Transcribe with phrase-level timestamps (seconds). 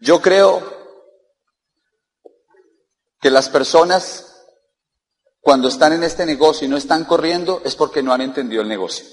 [0.00, 0.62] Yo creo
[3.20, 4.26] que las personas
[5.40, 8.68] cuando están en este negocio y no están corriendo es porque no han entendido el
[8.68, 9.06] negocio.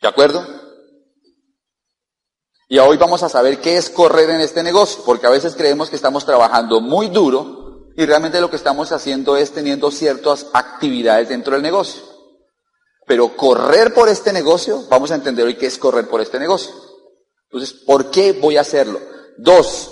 [0.00, 0.44] ¿De acuerdo?
[2.68, 5.90] Y hoy vamos a saber qué es correr en este negocio, porque a veces creemos
[5.90, 11.28] que estamos trabajando muy duro y realmente lo que estamos haciendo es teniendo ciertas actividades
[11.28, 12.02] dentro del negocio.
[13.06, 16.72] Pero correr por este negocio, vamos a entender hoy qué es correr por este negocio.
[17.50, 18.98] Entonces, ¿por qué voy a hacerlo?
[19.38, 19.90] Dos,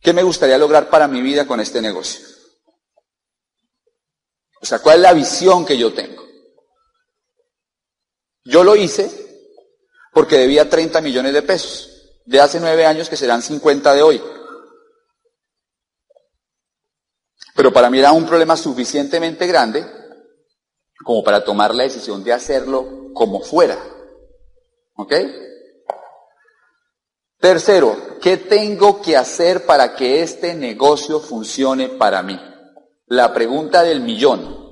[0.00, 2.26] ¿qué me gustaría lograr para mi vida con este negocio?
[4.60, 6.22] O sea, ¿cuál es la visión que yo tengo?
[8.44, 9.10] Yo lo hice
[10.12, 11.92] porque debía 30 millones de pesos
[12.24, 14.22] de hace nueve años que serán 50 de hoy.
[17.54, 19.84] Pero para mí era un problema suficientemente grande
[21.04, 23.78] como para tomar la decisión de hacerlo como fuera.
[24.94, 25.12] ¿Ok?
[27.42, 32.38] Tercero, ¿qué tengo que hacer para que este negocio funcione para mí?
[33.06, 34.62] La pregunta del millón.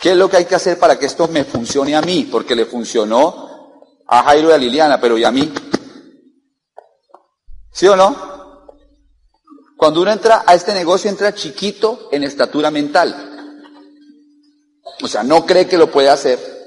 [0.00, 2.26] ¿Qué es lo que hay que hacer para que esto me funcione a mí?
[2.32, 5.52] Porque le funcionó a Jairo y a Liliana, pero ¿y a mí?
[7.70, 8.66] ¿Sí o no?
[9.76, 13.60] Cuando uno entra a este negocio, entra chiquito en estatura mental.
[15.02, 16.57] O sea, no cree que lo puede hacer.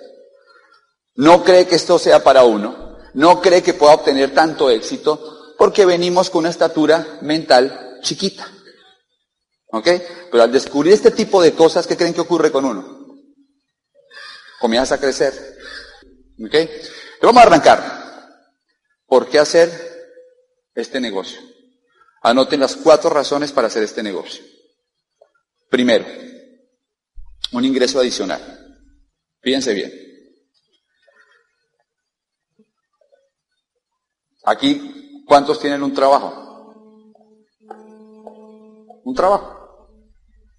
[1.15, 2.97] No cree que esto sea para uno.
[3.13, 8.47] No cree que pueda obtener tanto éxito porque venimos con una estatura mental chiquita.
[9.67, 9.87] ¿Ok?
[10.31, 13.01] Pero al descubrir este tipo de cosas, ¿qué creen que ocurre con uno?
[14.61, 15.33] comienzas a crecer.
[16.45, 16.55] ¿Ok?
[17.21, 18.01] vamos a arrancar.
[19.07, 19.69] ¿Por qué hacer
[20.73, 21.41] este negocio?
[22.21, 24.43] Anoten las cuatro razones para hacer este negocio.
[25.69, 26.05] Primero,
[27.51, 28.77] un ingreso adicional.
[29.41, 30.10] Fíjense bien.
[34.45, 36.41] Aquí, ¿cuántos tienen un trabajo?
[39.03, 39.89] Un trabajo.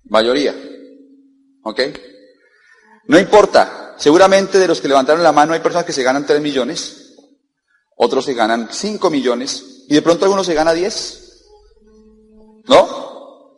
[0.04, 0.54] Mayoría.
[1.64, 1.80] ¿Ok?
[3.08, 3.94] No importa.
[3.96, 7.14] Seguramente de los que levantaron la mano hay personas que se ganan 3 millones,
[7.96, 11.44] otros se ganan 5 millones y de pronto algunos se gana 10.
[12.66, 13.56] ¿No?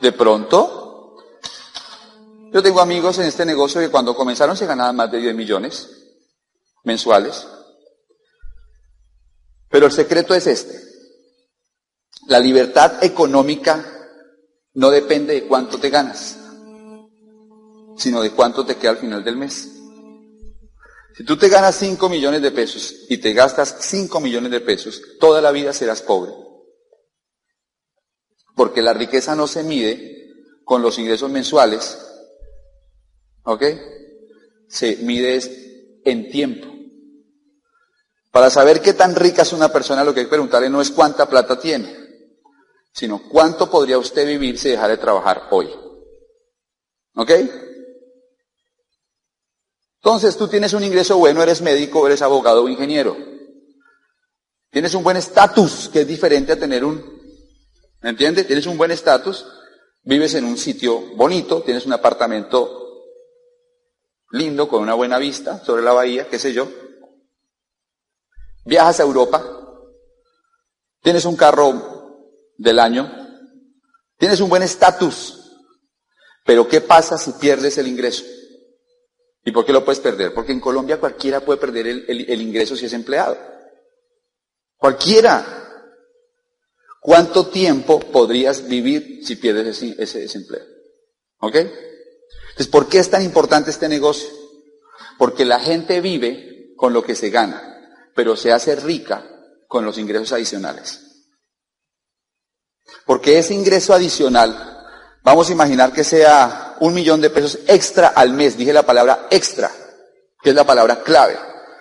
[0.00, 1.16] De pronto.
[2.52, 5.90] Yo tengo amigos en este negocio que cuando comenzaron se ganaban más de 10 millones
[6.84, 7.46] mensuales.
[9.72, 10.78] Pero el secreto es este.
[12.26, 13.84] La libertad económica
[14.74, 16.38] no depende de cuánto te ganas,
[17.96, 19.70] sino de cuánto te queda al final del mes.
[21.16, 25.02] Si tú te ganas 5 millones de pesos y te gastas 5 millones de pesos,
[25.18, 26.32] toda la vida serás pobre.
[28.54, 30.34] Porque la riqueza no se mide
[30.64, 31.98] con los ingresos mensuales,
[33.44, 33.64] ¿ok?
[34.68, 35.40] Se mide
[36.04, 36.81] en tiempo.
[38.32, 40.90] Para saber qué tan rica es una persona, lo que hay que preguntarle no es
[40.90, 41.94] cuánta plata tiene,
[42.90, 45.68] sino cuánto podría usted vivir si dejara de trabajar hoy.
[47.14, 47.30] ¿Ok?
[49.96, 53.16] Entonces tú tienes un ingreso bueno, eres médico, eres abogado o ingeniero.
[54.70, 57.04] Tienes un buen estatus, que es diferente a tener un,
[58.00, 58.46] ¿me entiendes?
[58.46, 59.46] Tienes un buen estatus,
[60.04, 63.04] vives en un sitio bonito, tienes un apartamento
[64.30, 66.66] lindo, con una buena vista sobre la bahía, qué sé yo.
[68.64, 69.44] Viajas a Europa,
[71.02, 73.10] tienes un carro del año,
[74.16, 75.58] tienes un buen estatus,
[76.44, 78.24] pero ¿qué pasa si pierdes el ingreso?
[79.44, 80.32] ¿Y por qué lo puedes perder?
[80.32, 83.36] Porque en Colombia cualquiera puede perder el, ingreso si es empleado.
[84.76, 85.58] Cualquiera.
[87.00, 90.64] ¿Cuánto tiempo podrías vivir si pierdes ese, desempleo?
[91.38, 91.56] ¿Ok?
[91.56, 94.28] Entonces, ¿por qué es tan importante este negocio?
[95.18, 97.71] Porque la gente vive con lo que se gana,
[98.14, 99.24] pero se hace rica
[99.68, 101.00] con los ingresos adicionales.
[103.06, 104.80] Porque ese ingreso adicional,
[105.22, 108.56] vamos a imaginar que sea un millón de pesos extra al mes.
[108.56, 109.70] Dije la palabra extra,
[110.42, 111.38] que es la palabra clave.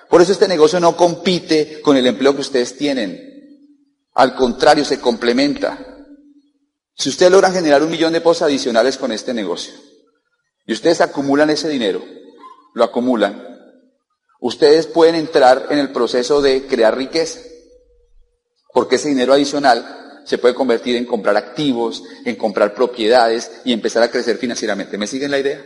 [0.09, 3.29] Por eso este negocio no compite con el empleo que ustedes tienen.
[4.13, 5.87] Al contrario, se complementa.
[6.93, 9.73] Si ustedes logran generar un millón de pesos adicionales con este negocio
[10.65, 12.03] y ustedes acumulan ese dinero,
[12.73, 13.50] lo acumulan,
[14.41, 17.39] ustedes pueden entrar en el proceso de crear riqueza.
[18.73, 24.03] Porque ese dinero adicional se puede convertir en comprar activos, en comprar propiedades y empezar
[24.03, 24.97] a crecer financieramente.
[24.97, 25.63] ¿Me siguen la idea?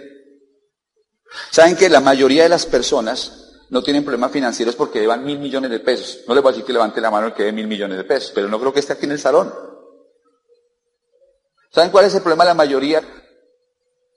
[1.51, 5.71] Saben que la mayoría de las personas no tienen problemas financieros porque llevan mil millones
[5.71, 6.19] de pesos.
[6.27, 8.03] No les voy a decir que levante la mano el que dé mil millones de
[8.03, 9.53] pesos, pero no creo que esté aquí en el salón.
[11.71, 13.01] ¿Saben cuál es el problema la mayoría?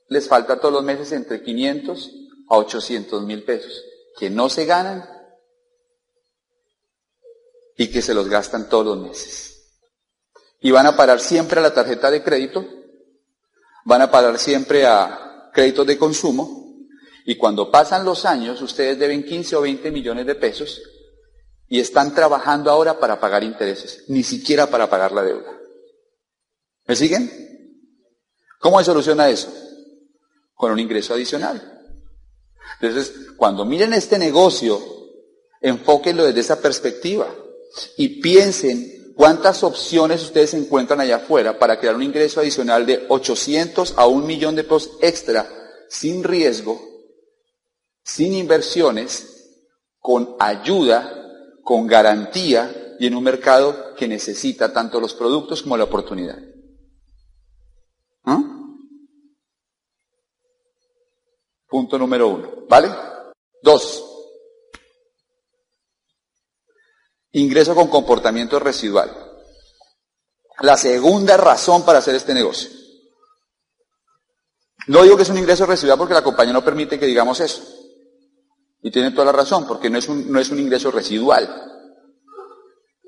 [0.09, 2.11] Les falta todos los meses entre 500
[2.51, 3.85] a 800 mil pesos,
[4.19, 5.09] que no se ganan
[7.77, 9.81] y que se los gastan todos los meses.
[10.61, 12.67] Y van a parar siempre a la tarjeta de crédito,
[13.85, 16.59] van a parar siempre a créditos de consumo,
[17.25, 20.81] y cuando pasan los años, ustedes deben 15 o 20 millones de pesos
[21.69, 25.53] y están trabajando ahora para pagar intereses, ni siquiera para pagar la deuda.
[26.87, 27.31] ¿Me siguen?
[28.59, 29.53] ¿Cómo se soluciona eso?
[30.55, 31.78] Con un ingreso adicional.
[32.81, 34.81] Entonces, cuando miren este negocio,
[35.61, 37.29] enfóquenlo desde esa perspectiva
[37.97, 43.95] y piensen cuántas opciones ustedes encuentran allá afuera para crear un ingreso adicional de 800
[43.97, 45.49] a un millón de pesos extra
[45.89, 46.81] sin riesgo,
[48.05, 49.57] sin inversiones,
[49.99, 51.13] con ayuda,
[51.65, 56.39] con garantía y en un mercado que necesita tanto los productos como la oportunidad.
[58.25, 58.58] ¿Ah?
[61.69, 62.89] Punto número uno, ¿vale?
[63.63, 64.05] Dos.
[67.33, 69.15] Ingreso con comportamiento residual.
[70.61, 72.71] La segunda razón para hacer este negocio.
[74.87, 77.63] No digo que es un ingreso residual porque la compañía no permite que digamos eso.
[78.81, 81.47] Y tiene toda la razón, porque no es un, no es un ingreso residual.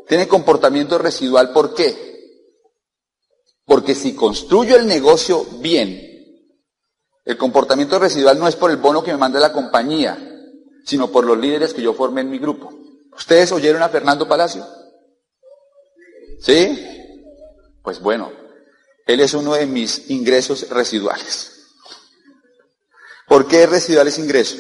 [0.07, 2.11] Tiene comportamiento residual, ¿por qué?
[3.65, 6.10] Porque si construyo el negocio bien,
[7.31, 10.19] el comportamiento residual no es por el bono que me manda la compañía,
[10.85, 12.75] sino por los líderes que yo formé en mi grupo.
[13.17, 14.67] ¿Ustedes oyeron a Fernando Palacio?
[16.41, 16.85] ¿Sí?
[17.85, 18.33] Pues bueno,
[19.07, 21.69] él es uno de mis ingresos residuales.
[23.29, 24.57] ¿Por qué residual ese ingreso?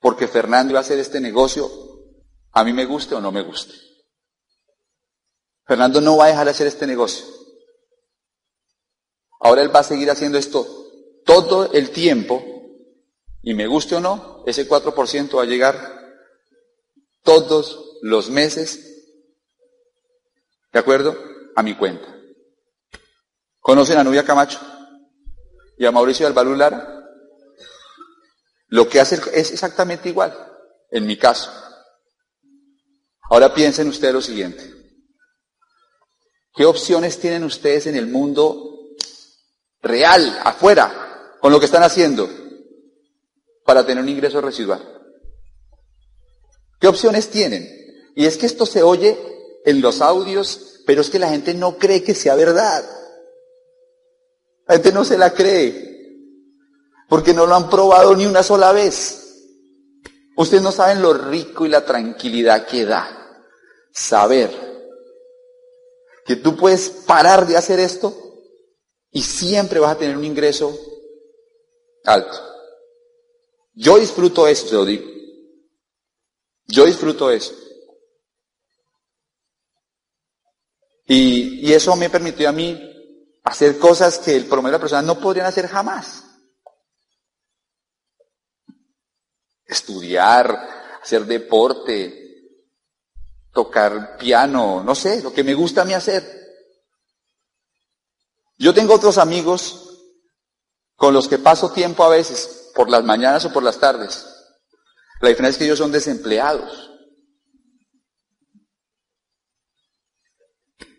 [0.00, 1.70] Porque Fernando iba a hacer este negocio,
[2.50, 3.72] a mí me guste o no me guste.
[5.64, 7.24] Fernando no va a dejar de hacer este negocio.
[9.38, 10.80] Ahora él va a seguir haciendo esto
[11.24, 12.44] todo el tiempo,
[13.42, 15.94] y me guste o no, ese 4% va a llegar
[17.22, 19.02] todos los meses,
[20.72, 21.16] ¿de acuerdo?
[21.56, 22.14] A mi cuenta.
[23.60, 24.60] ¿Conocen a Nubia Camacho?
[25.78, 27.02] ¿Y a Mauricio Albalú Lara?
[28.68, 30.36] Lo que hace es exactamente igual,
[30.90, 31.50] en mi caso.
[33.30, 34.70] Ahora piensen ustedes lo siguiente.
[36.54, 38.94] ¿Qué opciones tienen ustedes en el mundo
[39.80, 41.03] real, afuera,
[41.44, 42.26] con lo que están haciendo,
[43.66, 44.80] para tener un ingreso residual?
[46.80, 47.68] ¿Qué opciones tienen?
[48.16, 49.14] Y es que esto se oye
[49.66, 52.82] en los audios, pero es que la gente no cree que sea verdad.
[54.66, 56.16] La gente no se la cree,
[57.10, 59.44] porque no lo han probado ni una sola vez.
[60.38, 63.44] Ustedes no saben lo rico y la tranquilidad que da
[63.92, 64.50] saber
[66.24, 68.16] que tú puedes parar de hacer esto
[69.10, 70.74] y siempre vas a tener un ingreso
[72.04, 72.54] alto.
[73.74, 75.04] Yo disfruto eso, se lo digo.
[76.66, 77.54] Yo disfruto eso.
[81.06, 82.80] Y, eso me permitió a mí
[83.44, 86.24] hacer cosas que el promedio de la persona no podrían hacer jamás.
[89.66, 92.60] Estudiar, hacer deporte,
[93.52, 96.22] tocar piano, no sé, lo que me gusta a mí hacer.
[98.56, 99.83] Yo tengo otros amigos
[100.96, 104.26] con los que paso tiempo a veces, por las mañanas o por las tardes.
[105.20, 106.90] La diferencia es que ellos son desempleados.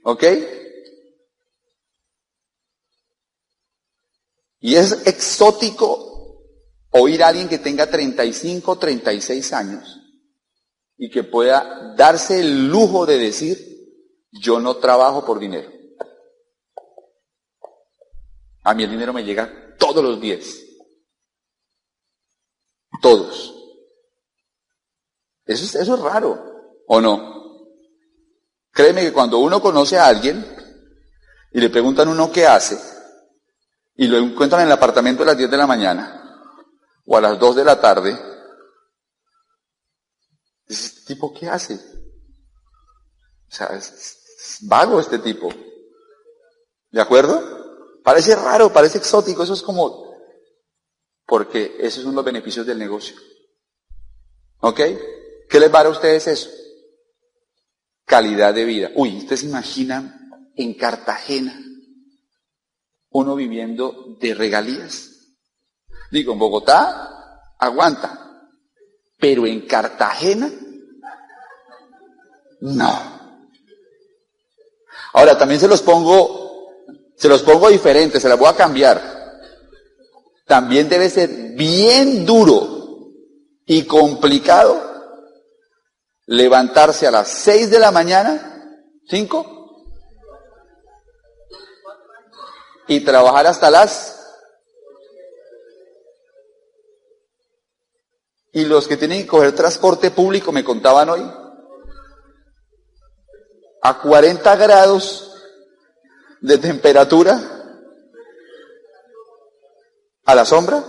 [0.03, 0.23] ¿Ok?
[4.59, 6.41] Y es exótico
[6.91, 10.01] oír a alguien que tenga 35, 36 años
[10.97, 13.57] y que pueda darse el lujo de decir,
[14.31, 15.71] yo no trabajo por dinero.
[18.63, 20.45] A mí el dinero me llega todos los días.
[23.01, 23.53] Todos.
[25.45, 26.43] Eso es, raro,
[26.87, 27.33] ¿o no?
[28.71, 30.43] Créeme que cuando uno conoce a alguien
[31.51, 32.79] y le preguntan uno qué hace,
[33.95, 36.21] y lo encuentran en el apartamento a las 10 de la mañana
[37.05, 38.19] o a las 2 de la tarde,
[40.67, 41.75] ¿este tipo qué hace?
[41.75, 45.49] O sea, es vago este tipo.
[46.91, 47.64] ¿De acuerdo?
[48.05, 50.15] Parece raro, parece exótico, eso es como,
[51.25, 53.15] porque esos son los beneficios del negocio.
[54.59, 54.79] ¿Ok?
[55.49, 56.51] ¿Qué les va a dar a ustedes eso?
[58.05, 58.91] Calidad de vida.
[58.93, 61.59] Uy, ¿ustedes se imaginan en Cartagena
[63.09, 65.09] uno viviendo de regalías?
[66.11, 68.47] Digo, en Bogotá aguanta,
[69.17, 70.51] pero en Cartagena
[72.61, 73.15] no.
[75.13, 76.44] Ahora también se los pongo,
[77.15, 79.01] se los pongo diferentes, se las voy a cambiar.
[80.45, 83.11] También debe ser bien duro
[83.65, 84.93] y complicado
[86.27, 89.55] levantarse a las 6 de la mañana, 5,
[92.87, 94.11] y trabajar hasta las...
[98.51, 101.29] Y los que tienen que coger transporte público me contaban hoy,
[103.81, 105.24] a 40 grados
[106.41, 107.39] de temperatura,
[110.25, 110.83] a la sombra,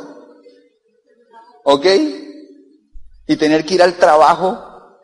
[1.64, 1.86] ¿ok?
[3.26, 4.98] Y tener que ir al trabajo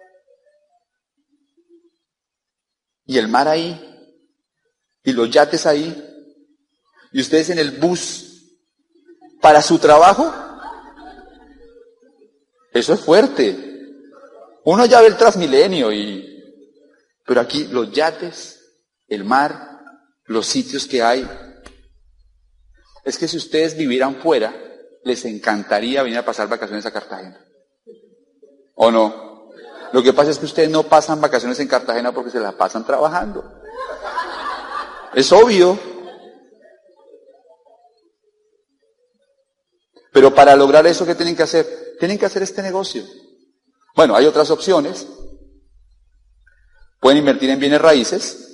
[3.04, 3.78] y el mar ahí,
[5.04, 6.08] y los yates ahí,
[7.12, 8.32] y ustedes en el bus
[9.40, 10.32] para su trabajo.
[12.72, 13.70] Eso es fuerte.
[14.64, 16.32] Uno ya ve el Transmilenio y
[17.26, 18.60] pero aquí los yates,
[19.08, 19.71] el mar,
[20.24, 21.28] los sitios que hay.
[23.04, 24.54] Es que si ustedes vivieran fuera,
[25.04, 27.44] les encantaría venir a pasar vacaciones a Cartagena.
[28.74, 29.50] ¿O no?
[29.92, 32.86] Lo que pasa es que ustedes no pasan vacaciones en Cartagena porque se las pasan
[32.86, 33.60] trabajando.
[35.14, 35.78] Es obvio.
[40.12, 41.96] Pero para lograr eso, ¿qué tienen que hacer?
[41.98, 43.04] Tienen que hacer este negocio.
[43.94, 45.06] Bueno, hay otras opciones.
[47.00, 48.51] Pueden invertir en bienes raíces.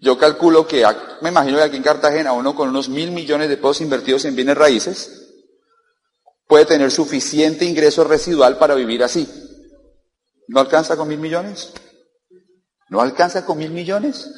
[0.00, 0.84] Yo calculo que,
[1.22, 4.36] me imagino que aquí en Cartagena uno con unos mil millones de pesos invertidos en
[4.36, 5.24] bienes raíces
[6.46, 9.28] puede tener suficiente ingreso residual para vivir así.
[10.46, 11.72] ¿No alcanza con mil millones?
[12.88, 14.30] ¿No alcanza con mil millones?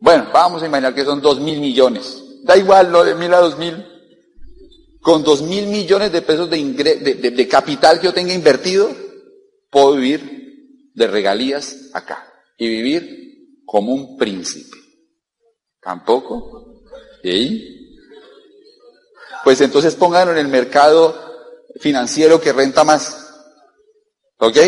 [0.00, 2.22] Bueno, vamos a imaginar que son dos mil millones.
[2.44, 3.86] Da igual lo de mil a dos mil.
[5.00, 6.56] Con dos mil millones de pesos de,
[7.30, 8.90] de capital que yo tenga invertido,
[9.70, 12.26] puedo vivir de regalías acá
[12.56, 13.24] y vivir
[13.74, 14.76] como un príncipe.
[15.82, 16.84] ¿Tampoco?
[17.24, 17.88] ¿Y?
[19.42, 21.12] Pues entonces pónganlo en el mercado
[21.80, 23.34] financiero que renta más.
[24.38, 24.58] ¿Ok?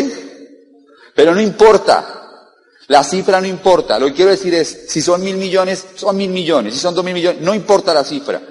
[1.15, 2.51] Pero no importa.
[2.87, 3.97] La cifra no importa.
[3.97, 6.73] Lo que quiero decir es, si son mil millones, son mil millones.
[6.73, 8.41] Si son dos mil millones, no importa la cifra.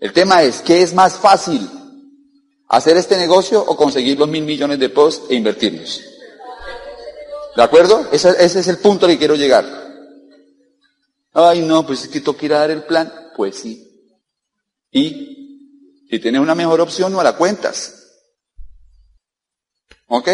[0.00, 1.70] El tema es, ¿qué es más fácil?
[2.70, 6.00] ¿Hacer este negocio o conseguir los mil millones de posts e invertirlos?
[7.54, 8.08] ¿De acuerdo?
[8.10, 9.81] Ese es el punto al que quiero llegar.
[11.32, 13.12] Ay, no, pues es que ir a dar el plan.
[13.36, 13.88] Pues sí.
[14.90, 17.98] Y si tienes una mejor opción, no la cuentas.
[20.08, 20.28] ¿Ok?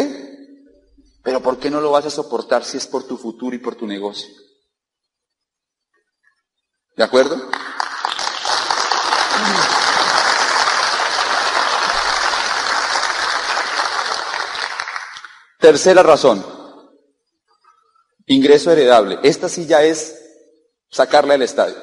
[1.23, 3.76] Pero ¿por qué no lo vas a soportar si es por tu futuro y por
[3.76, 4.28] tu negocio?
[6.97, 7.49] ¿De acuerdo?
[15.61, 16.45] Tercera razón.
[18.26, 19.21] Ingreso heredable.
[19.23, 20.18] Esta sí ya es
[20.90, 21.76] sacarla del estadio.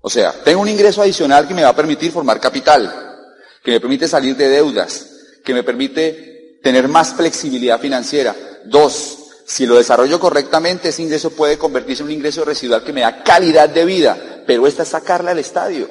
[0.00, 3.26] O sea, tengo un ingreso adicional que me va a permitir formar capital,
[3.62, 5.10] que me permite salir de deudas,
[5.44, 8.34] que me permite tener más flexibilidad financiera.
[8.66, 13.00] Dos, si lo desarrollo correctamente, ese ingreso puede convertirse en un ingreso residual que me
[13.00, 15.88] da calidad de vida, pero esta es sacarla al estadio.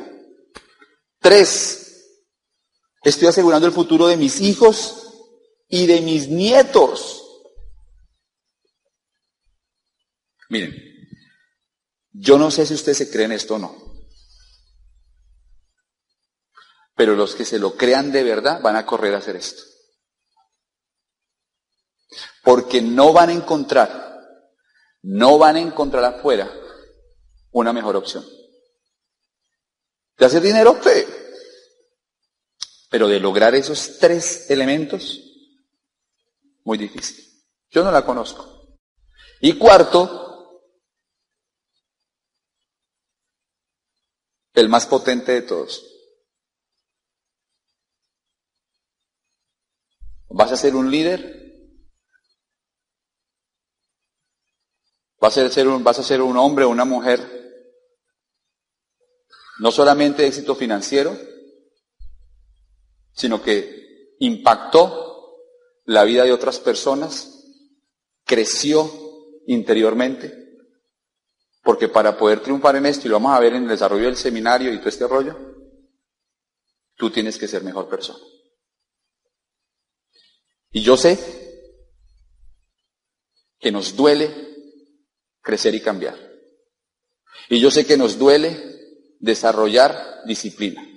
[1.19, 2.05] Tres,
[3.03, 5.07] estoy asegurando el futuro de mis hijos
[5.67, 7.24] y de mis nietos.
[10.49, 10.75] Miren,
[12.11, 13.85] yo no sé si ustedes se creen esto o no.
[16.95, 19.63] Pero los que se lo crean de verdad van a correr a hacer esto.
[22.43, 24.21] Porque no van a encontrar,
[25.01, 26.49] no van a encontrar afuera
[27.51, 28.25] una mejor opción.
[30.17, 30.79] ¿De hacer dinero?
[30.81, 31.05] Sí.
[32.89, 35.21] Pero de lograr esos tres elementos,
[36.63, 37.25] muy difícil.
[37.69, 38.77] Yo no la conozco.
[39.41, 40.24] Y cuarto,
[44.55, 45.85] el más potente de todos.
[50.29, 51.43] ¿Vas a ser un líder?
[55.19, 57.19] ¿Vas a ser un, vas a ser un hombre o una mujer?
[59.59, 61.17] No solamente éxito financiero,
[63.13, 65.37] sino que impactó
[65.85, 67.43] la vida de otras personas,
[68.25, 68.91] creció
[69.47, 70.44] interiormente,
[71.65, 74.15] porque para poder triunfar en esto, y lo vamos a ver en el desarrollo del
[74.15, 75.35] seminario y todo este rollo,
[76.95, 78.19] tú tienes que ser mejor persona.
[80.71, 81.17] Y yo sé
[83.59, 84.29] que nos duele
[85.41, 86.15] crecer y cambiar.
[87.49, 88.55] Y yo sé que nos duele
[89.19, 90.87] desarrollar disciplina.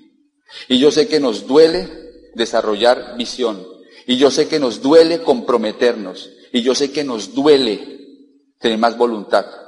[0.68, 1.88] Y yo sé que nos duele
[2.34, 3.66] desarrollar visión.
[4.06, 6.30] Y yo sé que nos duele comprometernos.
[6.52, 8.06] Y yo sé que nos duele
[8.58, 9.67] tener más voluntad.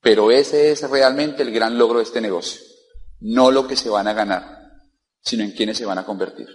[0.00, 2.60] Pero ese es realmente el gran logro de este negocio.
[3.20, 4.70] No lo que se van a ganar,
[5.20, 6.48] sino en quienes se van a convertir.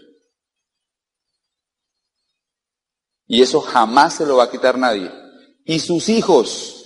[3.27, 5.11] Y eso jamás se lo va a quitar nadie.
[5.63, 6.85] Y sus hijos,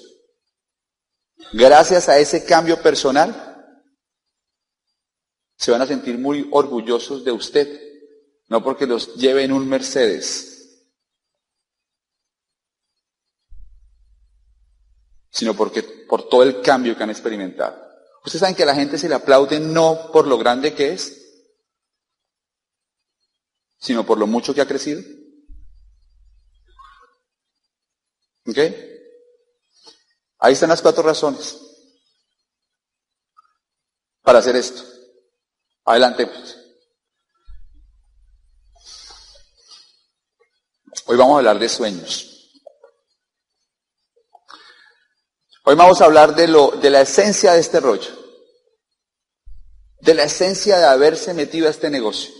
[1.53, 3.45] gracias a ese cambio personal,
[5.57, 7.81] se van a sentir muy orgullosos de usted,
[8.47, 10.48] no porque los lleve en un Mercedes,
[15.29, 17.89] sino porque por todo el cambio que han experimentado.
[18.23, 21.19] Ustedes saben que a la gente se le aplaude no por lo grande que es,
[23.79, 25.01] sino por lo mucho que ha crecido.
[28.47, 28.57] ¿Ok?
[30.39, 31.57] Ahí están las cuatro razones
[34.21, 34.83] para hacer esto.
[35.85, 36.27] Adelante.
[36.27, 36.57] Pues.
[41.05, 42.28] Hoy vamos a hablar de sueños.
[45.63, 48.09] Hoy vamos a hablar de, lo, de la esencia de este rollo.
[50.01, 52.33] De la esencia de haberse metido a este negocio.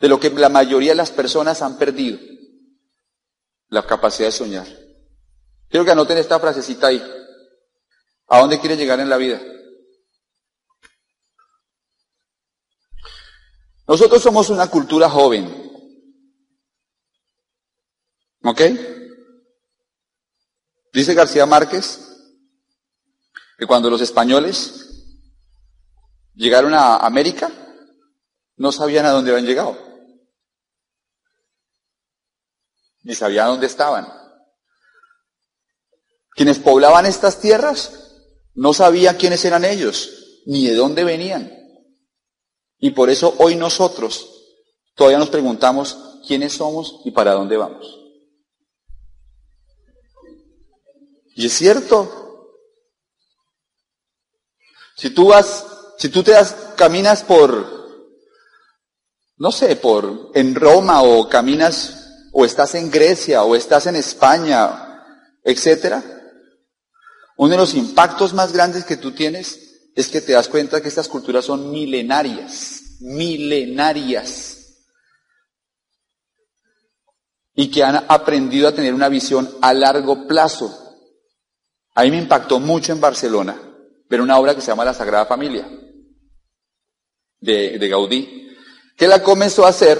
[0.00, 2.18] De lo que la mayoría de las personas han perdido.
[3.68, 4.66] La capacidad de soñar.
[5.68, 7.02] Quiero que anoten esta frasecita ahí.
[8.28, 9.40] ¿A dónde quiere llegar en la vida?
[13.86, 15.64] Nosotros somos una cultura joven.
[18.42, 18.60] ¿Ok?
[20.94, 21.98] Dice García Márquez
[23.58, 25.10] que cuando los españoles
[26.34, 27.50] llegaron a América,
[28.56, 29.76] no sabían a dónde habían llegado.
[33.02, 34.06] Ni sabían dónde estaban.
[36.30, 38.20] Quienes poblaban estas tierras
[38.54, 41.52] no sabían quiénes eran ellos, ni de dónde venían.
[42.78, 44.30] Y por eso hoy nosotros
[44.94, 48.03] todavía nos preguntamos quiénes somos y para dónde vamos.
[51.34, 52.20] Y es cierto.
[54.96, 55.66] Si tú vas,
[55.98, 57.66] si tú te das, caminas por,
[59.36, 65.02] no sé, por, en Roma o caminas, o estás en Grecia o estás en España,
[65.42, 66.02] etcétera,
[67.36, 70.88] uno de los impactos más grandes que tú tienes es que te das cuenta que
[70.88, 74.50] estas culturas son milenarias, milenarias.
[77.56, 80.83] Y que han aprendido a tener una visión a largo plazo.
[81.94, 83.60] A mí me impactó mucho en Barcelona
[84.08, 85.68] ver una obra que se llama La Sagrada Familia,
[87.40, 88.56] de, de Gaudí,
[88.96, 89.98] que la comenzó a hacer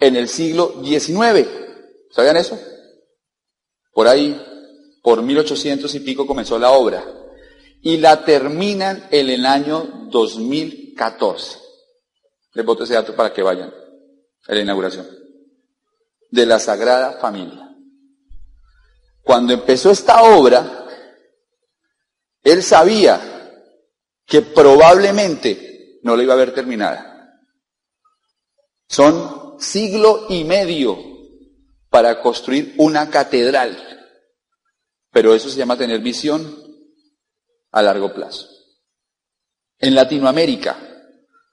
[0.00, 1.48] en el siglo XIX.
[2.10, 2.58] ¿Sabían eso?
[3.92, 4.40] Por ahí,
[5.02, 7.04] por 1800 y pico comenzó la obra
[7.82, 11.58] y la terminan en el año 2014.
[12.54, 13.72] Les voto ese dato para que vayan
[14.46, 15.06] a la inauguración
[16.30, 17.68] de la Sagrada Familia.
[19.22, 20.81] Cuando empezó esta obra,
[22.42, 23.20] él sabía
[24.26, 27.40] que probablemente no la iba a ver terminada.
[28.88, 30.98] Son siglo y medio
[31.88, 33.76] para construir una catedral.
[35.10, 36.58] Pero eso se llama tener visión
[37.70, 38.48] a largo plazo.
[39.78, 40.78] En Latinoamérica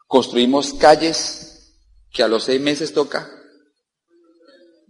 [0.08, 1.76] construimos calles
[2.12, 3.30] que a los seis meses toca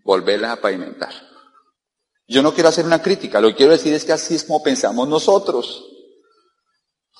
[0.04, 1.14] volverlas a pavimentar.
[2.28, 4.62] Yo no quiero hacer una crítica, lo que quiero decir es que así es como
[4.62, 5.89] pensamos nosotros.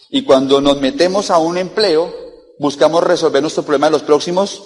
[0.10, 2.14] Y cuando nos metemos a un empleo,
[2.58, 4.62] buscamos resolver nuestro problema en los próximos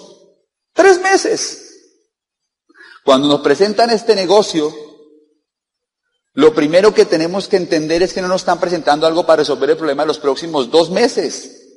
[0.72, 1.60] tres meses.
[3.04, 4.74] Cuando nos presentan este negocio,
[6.32, 9.70] lo primero que tenemos que entender es que no nos están presentando algo para resolver
[9.70, 11.76] el problema de los próximos dos meses,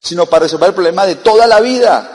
[0.00, 2.14] sino para resolver el problema de toda la vida.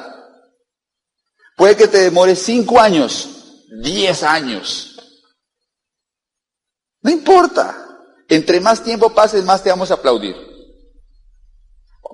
[1.57, 4.95] Puede que te demore cinco años, diez años.
[7.01, 7.79] No importa.
[8.29, 10.52] Entre más tiempo pases, más te vamos a aplaudir.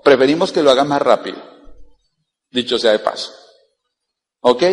[0.03, 1.37] Preferimos que lo hagan más rápido.
[2.51, 3.33] Dicho sea de paso.
[4.41, 4.63] ¿Ok?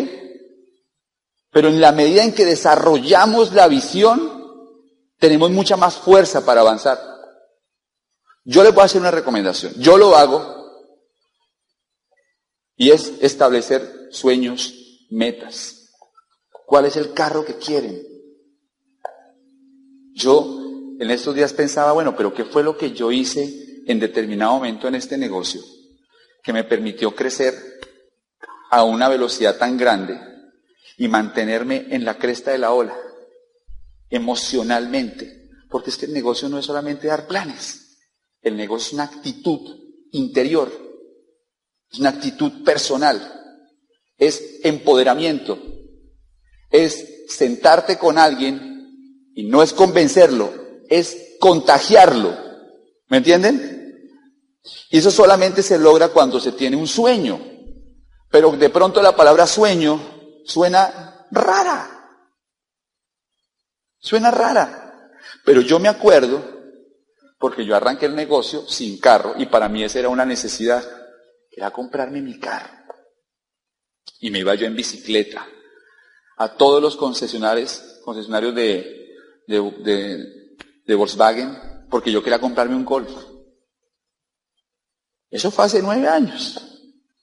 [1.51, 4.37] Pero en la medida en que desarrollamos la visión,
[5.19, 6.99] tenemos mucha más fuerza para avanzar.
[8.45, 9.73] Yo les voy a hacer una recomendación.
[9.79, 10.55] Yo lo hago
[12.77, 15.91] y es establecer sueños, metas.
[16.67, 18.03] ¿Cuál es el carro que quieren?
[20.15, 20.61] Yo
[20.99, 24.89] en estos días pensaba, bueno, pero ¿qué fue lo que yo hice en determinado momento
[24.89, 25.63] en este negocio
[26.43, 27.55] que me permitió crecer
[28.71, 30.21] a una velocidad tan grande
[30.99, 32.97] y mantenerme en la cresta de la ola?
[34.11, 37.99] emocionalmente, porque es que el negocio no es solamente dar planes,
[38.43, 39.61] el negocio es una actitud
[40.13, 40.71] interior,
[41.91, 43.33] es una actitud personal,
[44.17, 45.59] es empoderamiento,
[46.71, 50.53] es sentarte con alguien y no es convencerlo,
[50.89, 52.37] es contagiarlo,
[53.09, 53.76] ¿me entienden?
[54.91, 57.41] Y eso solamente se logra cuando se tiene un sueño,
[58.31, 60.01] pero de pronto la palabra sueño
[60.45, 61.93] suena rara.
[63.99, 65.11] Suena rara,
[65.45, 66.57] pero yo me acuerdo
[67.39, 70.85] porque yo arranqué el negocio sin carro y para mí esa era una necesidad,
[71.51, 72.71] era comprarme mi carro.
[74.21, 75.47] Y me iba yo en bicicleta
[76.39, 78.97] a todos los concesionarios, concesionarios de,
[79.47, 83.11] de, Volkswagen porque yo quería comprarme un Golf.
[85.31, 86.61] Eso fue hace nueve años.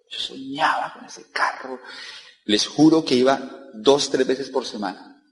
[0.10, 1.80] Yo soñaba con ese carro.
[2.46, 5.24] Les juro que iba dos, tres veces por semana.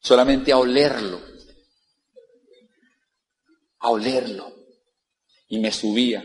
[0.00, 1.20] Solamente a olerlo.
[3.78, 4.52] A olerlo.
[5.48, 6.24] Y me subía.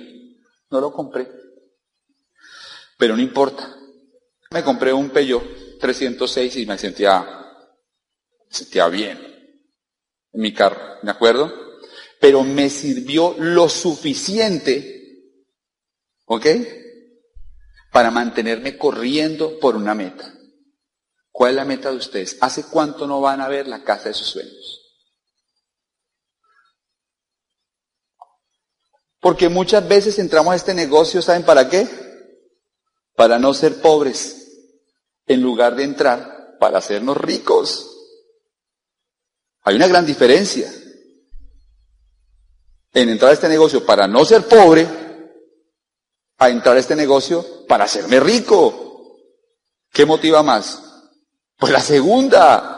[0.70, 1.30] No lo compré.
[2.98, 3.76] Pero no importa.
[4.50, 7.26] Me compré un Peugeot 306 y me sentía,
[8.50, 9.18] sentía bien
[10.34, 11.54] en mi carro, ¿de acuerdo?
[12.20, 14.97] Pero me sirvió lo suficiente,
[16.28, 16.46] ¿ok?
[17.92, 20.34] Para mantenerme corriendo por una meta.
[21.32, 22.38] ¿Cuál es la meta de ustedes?
[22.42, 24.82] ¿Hace cuánto no van a ver la casa de sus sueños?
[29.20, 31.88] Porque muchas veces entramos a este negocio, ¿saben para qué?
[33.16, 34.48] Para no ser pobres,
[35.26, 37.94] en lugar de entrar para hacernos ricos.
[39.62, 40.72] Hay una gran diferencia
[42.94, 44.88] en entrar a este negocio para no ser pobre,
[46.38, 49.20] a entrar a este negocio para hacerme rico.
[49.92, 50.84] ¿Qué motiva más?
[51.58, 52.74] Pues la segunda.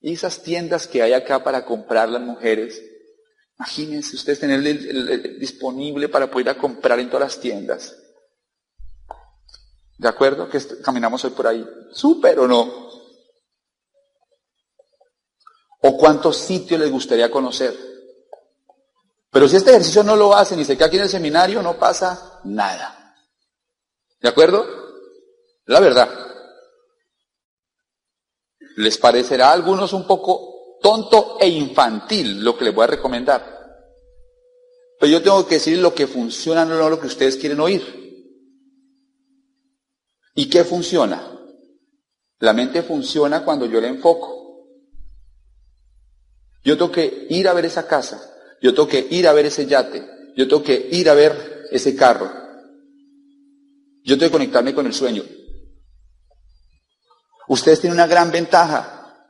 [0.00, 2.80] Y esas tiendas que hay acá para comprar las mujeres,
[3.58, 4.62] imagínense ustedes tener
[5.38, 7.96] disponible para poder ir a comprar en todas las tiendas.
[9.98, 10.48] ¿De acuerdo?
[10.48, 11.66] Que caminamos hoy por ahí.
[11.92, 12.86] ¿Súper o no?
[15.80, 17.95] ¿O cuántos sitios les gustaría conocer?
[19.30, 21.78] Pero si este ejercicio no lo hacen y se queda aquí en el seminario, no
[21.78, 23.14] pasa nada.
[24.20, 24.66] ¿De acuerdo?
[25.66, 26.08] La verdad.
[28.76, 33.56] Les parecerá a algunos un poco tonto e infantil lo que les voy a recomendar.
[34.98, 38.06] Pero yo tengo que decir lo que funciona, no lo que ustedes quieren oír.
[40.34, 41.32] ¿Y qué funciona?
[42.38, 44.36] La mente funciona cuando yo le enfoco.
[46.62, 48.20] Yo tengo que ir a ver esa casa,
[48.62, 51.94] yo tengo que ir a ver ese yate, yo tengo que ir a ver ese
[51.96, 52.30] carro.
[54.02, 55.24] Yo tengo que conectarme con el sueño.
[57.48, 59.26] Ustedes tienen una gran ventaja,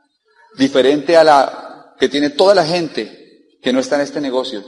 [0.57, 4.63] diferente a la que tiene toda la gente que no está en este negocio.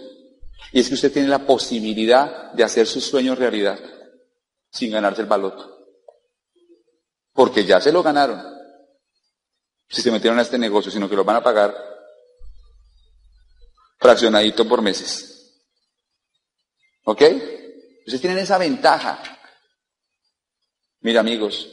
[0.71, 3.79] Y es que usted tiene la posibilidad de hacer sus sueños realidad
[4.71, 5.77] sin ganarse el baloto.
[7.33, 8.41] Porque ya se lo ganaron.
[9.87, 11.75] Si se metieron a este negocio, sino que lo van a pagar
[13.99, 15.29] fraccionadito por meses.
[17.03, 17.21] ¿Ok?
[18.05, 19.21] Ustedes tienen esa ventaja.
[21.01, 21.67] Mira amigos,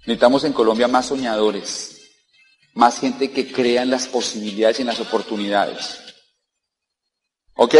[0.00, 2.00] necesitamos en Colombia más soñadores,
[2.74, 6.00] más gente que crea en las posibilidades y en las oportunidades.
[7.54, 7.74] ¿Ok?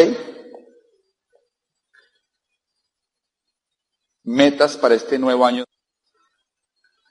[4.25, 5.65] Metas para este nuevo año.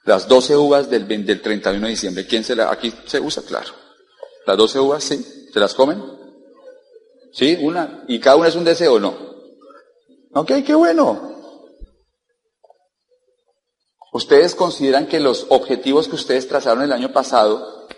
[0.04, 2.26] Las 12 uvas del, del 31 de diciembre.
[2.26, 3.42] ¿Quién se la, aquí se usa?
[3.42, 3.74] Claro.
[4.46, 5.37] Las 12 uvas, sí.
[5.58, 6.00] ¿Se las comen?
[7.32, 7.58] ¿Sí?
[7.60, 8.04] Una.
[8.06, 9.12] ¿Y cada una es un deseo o no?
[10.34, 11.20] Ok, qué bueno.
[14.12, 17.88] ¿Ustedes consideran que los objetivos que ustedes trazaron el año pasado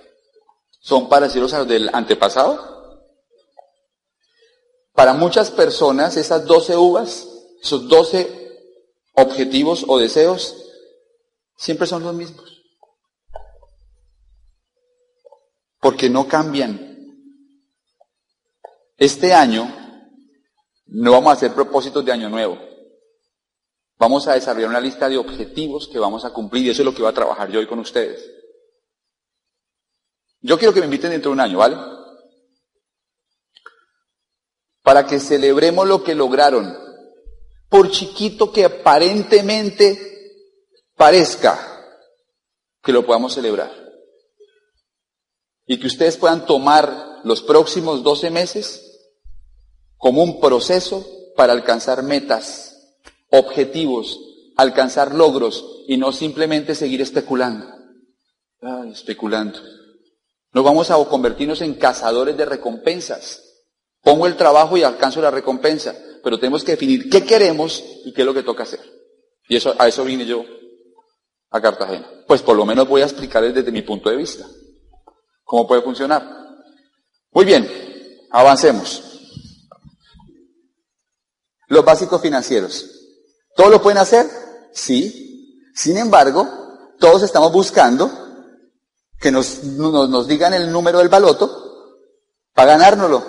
[0.80, 3.04] son parecidos a los del antepasado?
[4.94, 7.28] Para muchas personas, esas 12 uvas,
[7.62, 8.58] esos 12
[9.16, 10.56] objetivos o deseos,
[11.58, 12.62] siempre son los mismos.
[15.78, 16.89] Porque no cambian.
[19.00, 19.66] Este año
[20.84, 22.58] no vamos a hacer propósitos de año nuevo.
[23.98, 26.94] Vamos a desarrollar una lista de objetivos que vamos a cumplir y eso es lo
[26.94, 28.30] que voy a trabajar yo hoy con ustedes.
[30.42, 31.78] Yo quiero que me inviten dentro de un año, ¿vale?
[34.82, 36.76] Para que celebremos lo que lograron,
[37.70, 39.98] por chiquito que aparentemente
[40.94, 41.58] parezca,
[42.82, 43.72] que lo podamos celebrar.
[45.64, 48.89] Y que ustedes puedan tomar los próximos 12 meses
[50.00, 52.96] como un proceso para alcanzar metas,
[53.28, 54.18] objetivos,
[54.56, 57.66] alcanzar logros y no simplemente seguir especulando.
[58.90, 59.60] especulando.
[60.52, 63.42] No vamos a convertirnos en cazadores de recompensas.
[64.02, 68.22] Pongo el trabajo y alcanzo la recompensa, pero tenemos que definir qué queremos y qué
[68.22, 68.80] es lo que toca hacer.
[69.50, 70.46] Y eso, a eso vine yo
[71.50, 72.08] a Cartagena.
[72.26, 74.46] Pues por lo menos voy a explicarles desde mi punto de vista
[75.44, 76.26] cómo puede funcionar.
[77.32, 77.68] Muy bien,
[78.30, 79.09] avancemos.
[81.70, 82.84] Los básicos financieros.
[83.54, 84.28] ¿Todos lo pueden hacer?
[84.72, 85.62] Sí.
[85.74, 86.48] Sin embargo,
[86.98, 88.10] Todos estamos buscando
[89.18, 92.10] que nos, nos, digan el número del baloto
[92.52, 93.24] para ganárnoslo.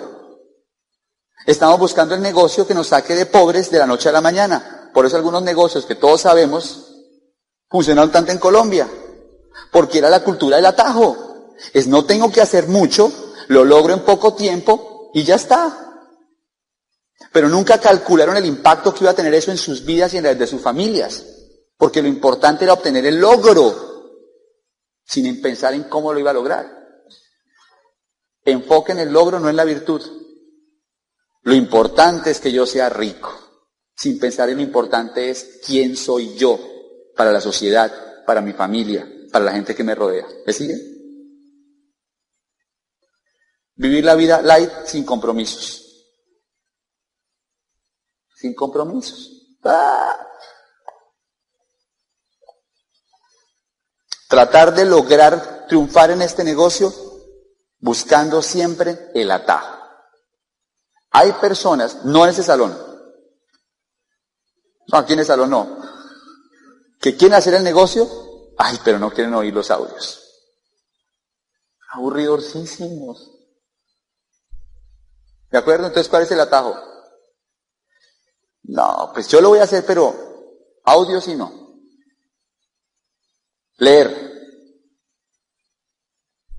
[1.46, 4.90] Estamos buscando el negocio que nos saque de pobres de la noche a la mañana.
[4.92, 6.92] Por eso algunos negocios que todos sabemos
[7.70, 8.86] funcionaron tanto en Colombia.
[9.70, 11.54] Porque era la cultura del atajo.
[11.72, 13.10] Es no tengo que hacer mucho,
[13.48, 15.91] lo logro en poco tiempo y ya está.
[17.30, 20.24] Pero nunca calcularon el impacto que iba a tener eso en sus vidas y en
[20.24, 21.24] las de sus familias.
[21.76, 23.92] Porque lo importante era obtener el logro,
[25.04, 26.82] sin pensar en cómo lo iba a lograr.
[28.44, 30.02] Enfoque en el logro, no en la virtud.
[31.42, 33.32] Lo importante es que yo sea rico,
[33.96, 36.58] sin pensar en lo importante es quién soy yo
[37.16, 37.92] para la sociedad,
[38.24, 40.26] para mi familia, para la gente que me rodea.
[40.46, 40.74] ¿Me sigue?
[43.74, 45.81] Vivir la vida light sin compromisos.
[48.42, 49.30] Sin compromisos.
[49.62, 50.16] ¡Ah!
[54.28, 56.92] Tratar de lograr triunfar en este negocio
[57.78, 59.78] buscando siempre el atajo.
[61.12, 62.76] Hay personas, no en ese salón,
[64.88, 65.78] no, aquí en el salón no,
[67.00, 68.08] que quieren hacer el negocio,
[68.58, 70.20] ay, pero no quieren oír los audios.
[71.90, 73.30] Aburridorcísimos.
[75.48, 75.86] ¿De acuerdo?
[75.86, 76.91] Entonces, ¿cuál es el atajo?
[78.64, 80.14] No, pues yo lo voy a hacer, pero
[80.84, 81.52] audios y no.
[83.78, 84.30] Leer.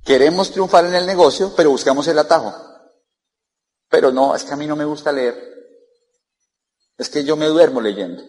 [0.03, 2.53] Queremos triunfar en el negocio, pero buscamos el atajo.
[3.89, 5.53] Pero no, es que a mí no me gusta leer.
[6.97, 8.23] Es que yo me duermo leyendo.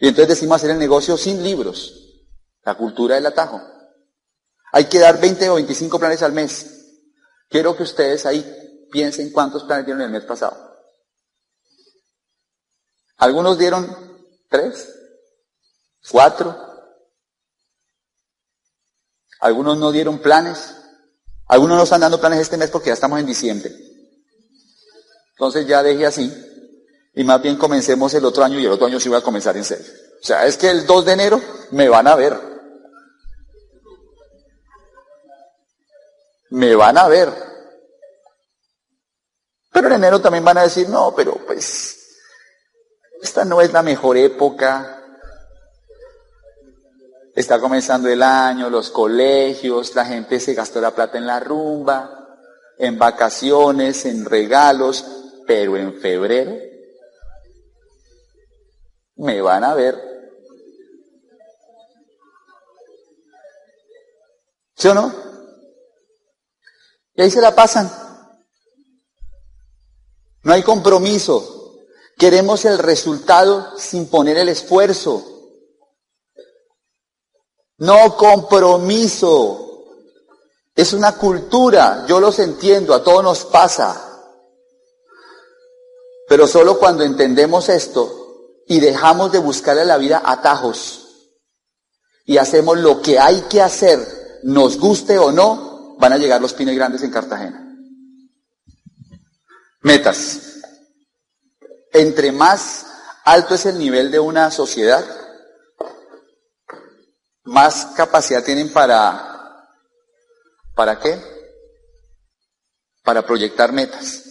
[0.00, 1.92] Y entonces decimos hacer el negocio sin libros.
[2.62, 3.60] La cultura del atajo.
[4.72, 7.02] Hay que dar 20 o 25 planes al mes.
[7.48, 8.44] Quiero que ustedes ahí
[8.90, 10.67] piensen cuántos planes dieron el mes pasado.
[13.18, 13.96] Algunos dieron
[14.48, 14.88] tres,
[16.10, 16.56] cuatro.
[19.40, 20.74] Algunos no dieron planes.
[21.46, 23.72] Algunos no están dando planes este mes porque ya estamos en diciembre.
[25.30, 26.32] Entonces ya deje así
[27.14, 29.56] y más bien comencemos el otro año y el otro año sí voy a comenzar
[29.56, 29.86] en serio.
[30.20, 31.40] O sea, es que el 2 de enero
[31.72, 32.38] me van a ver.
[36.50, 37.28] Me van a ver.
[39.72, 41.97] Pero en enero también van a decir, no, pero pues,
[43.22, 44.98] esta no es la mejor época,
[47.38, 52.36] Está comenzando el año, los colegios, la gente se gastó la plata en la rumba,
[52.76, 55.04] en vacaciones, en regalos,
[55.46, 56.56] pero en febrero
[59.18, 59.96] me van a ver.
[64.74, 65.12] ¿Sí o no?
[67.14, 67.88] Y ahí se la pasan.
[70.42, 71.57] No hay compromiso.
[72.18, 75.24] Queremos el resultado sin poner el esfuerzo.
[77.78, 79.64] No compromiso.
[80.74, 84.04] Es una cultura, yo los entiendo, a todos nos pasa.
[86.28, 91.06] Pero solo cuando entendemos esto y dejamos de buscarle a la vida atajos
[92.24, 96.52] y hacemos lo que hay que hacer, nos guste o no, van a llegar los
[96.52, 97.64] pines grandes en Cartagena.
[99.82, 100.57] Metas.
[101.92, 102.86] Entre más
[103.24, 105.04] alto es el nivel de una sociedad,
[107.44, 109.68] más capacidad tienen para,
[110.74, 111.18] ¿para qué?
[113.02, 114.24] Para proyectar metas.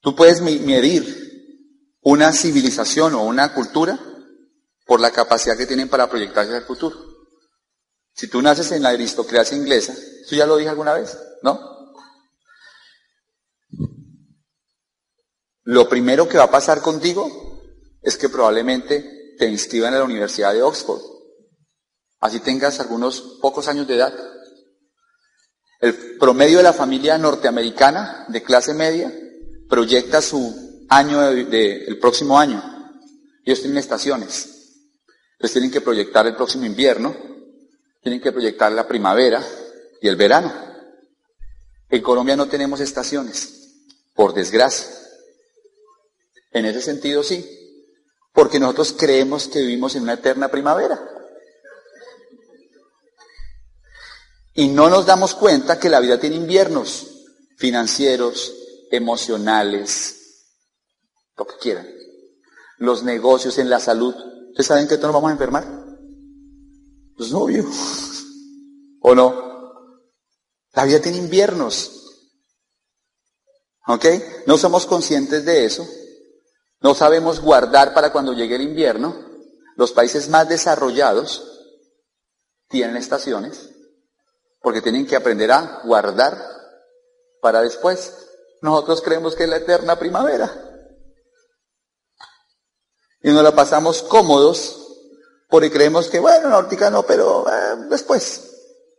[0.00, 1.20] Tú puedes medir
[2.02, 3.98] una civilización o una cultura
[4.86, 6.96] por la capacidad que tienen para proyectarse al futuro.
[8.14, 11.79] Si tú naces en la aristocracia inglesa, eso ya lo dije alguna vez, ¿no?
[15.64, 17.60] Lo primero que va a pasar contigo
[18.02, 21.00] es que probablemente te inscriban a la Universidad de Oxford.
[22.20, 24.14] Así tengas algunos pocos años de edad.
[25.80, 29.12] El promedio de la familia norteamericana de clase media
[29.68, 32.62] proyecta su año de, el próximo año.
[33.44, 34.60] Ellos tienen estaciones.
[35.32, 37.16] Entonces tienen que proyectar el próximo invierno,
[38.02, 39.42] tienen que proyectar la primavera
[40.02, 40.52] y el verano.
[41.88, 44.86] En Colombia no tenemos estaciones, por desgracia.
[46.52, 47.46] En ese sentido sí,
[48.32, 51.00] porque nosotros creemos que vivimos en una eterna primavera.
[54.54, 57.06] Y no nos damos cuenta que la vida tiene inviernos
[57.56, 58.52] financieros,
[58.90, 60.46] emocionales,
[61.36, 61.88] lo que quieran.
[62.78, 64.14] Los negocios en la salud.
[64.48, 65.84] ¿Ustedes saben que todos nos vamos a enfermar?
[67.16, 67.64] Pues obvio.
[69.00, 69.50] ¿O no?
[70.72, 71.92] La vida tiene inviernos.
[73.86, 74.06] ¿Ok?
[74.46, 75.86] No somos conscientes de eso
[76.80, 79.14] No sabemos guardar para cuando llegue el invierno.
[79.76, 81.46] Los países más desarrollados
[82.68, 83.68] tienen estaciones
[84.60, 86.38] porque tienen que aprender a guardar
[87.40, 88.28] para después.
[88.62, 90.50] Nosotros creemos que es la eterna primavera.
[93.22, 94.76] Y nos la pasamos cómodos
[95.48, 98.50] porque creemos que, bueno, ahorita no, pero eh, después,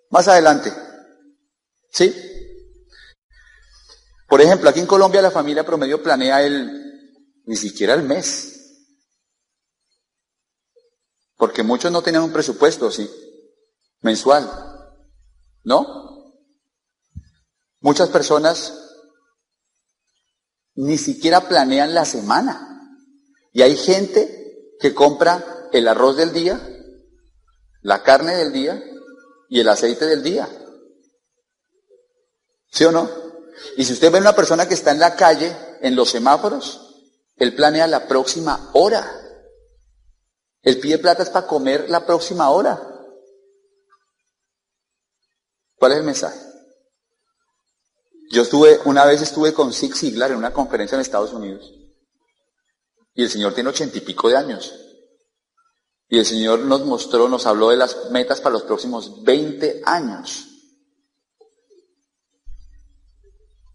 [0.10, 0.72] más adelante.
[1.92, 2.14] ¿Sí?
[4.28, 6.91] Por ejemplo, aquí en Colombia la familia promedio planea el,
[7.52, 8.88] ni siquiera el mes.
[11.36, 13.12] Porque muchos no tenían un presupuesto, ¿sí?
[14.00, 14.50] Mensual.
[15.66, 16.34] ¿No?
[17.82, 18.74] Muchas personas
[20.76, 22.98] ni siquiera planean la semana.
[23.52, 26.58] Y hay gente que compra el arroz del día,
[27.82, 28.82] la carne del día
[29.50, 30.48] y el aceite del día.
[32.72, 33.10] ¿Sí o no?
[33.76, 36.88] Y si usted ve a una persona que está en la calle, en los semáforos,
[37.42, 39.04] él planea la próxima hora.
[40.62, 42.80] El pide plata es para comer la próxima hora.
[45.76, 46.40] ¿Cuál es el mensaje?
[48.30, 51.74] Yo estuve, una vez estuve con Zig Ziglar en una conferencia en Estados Unidos.
[53.16, 54.76] Y el Señor tiene ochenta y pico de años.
[56.10, 60.46] Y el Señor nos mostró, nos habló de las metas para los próximos 20 años.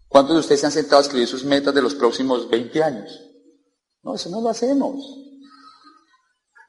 [0.07, 3.26] ¿Cuántos de ustedes se han sentado a escribir sus metas de los próximos 20 años?
[4.03, 4.95] No, eso no lo hacemos.